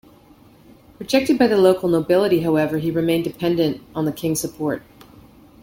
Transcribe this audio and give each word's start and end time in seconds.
Rejected 0.97 1.37
by 1.37 1.45
the 1.45 1.57
local 1.57 1.87
nobility, 1.87 2.41
however, 2.41 2.79
he 2.79 2.89
remained 2.89 3.23
dependent 3.23 3.83
on 3.93 4.05
the 4.05 4.11
king's 4.11 4.39
support. 4.41 4.81